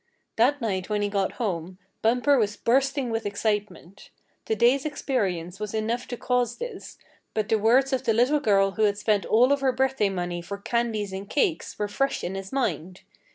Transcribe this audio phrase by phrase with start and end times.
[0.35, 4.09] That night when he got home, Bumper was bursting with excitement.
[4.47, 6.97] The day's experience was enough to cause this,
[7.35, 10.41] but the words of the little girl who had spent all of her birthday money
[10.41, 13.01] for candies and cakes were fresh in his mind.